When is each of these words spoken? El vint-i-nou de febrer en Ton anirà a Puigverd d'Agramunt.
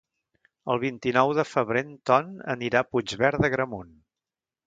El 0.75 0.79
vint-i-nou 0.83 1.33
de 1.39 1.43
febrer 1.49 1.83
en 1.89 1.91
Ton 2.11 2.33
anirà 2.55 2.81
a 2.85 2.89
Puigverd 2.95 3.45
d'Agramunt. 3.47 3.93